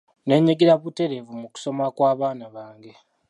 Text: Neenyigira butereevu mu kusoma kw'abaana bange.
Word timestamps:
Neenyigira 0.25 0.73
butereevu 0.83 1.33
mu 1.41 1.47
kusoma 1.53 1.85
kw'abaana 1.95 2.45
bange. 2.55 2.93